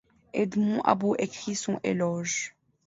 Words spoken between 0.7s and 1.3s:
About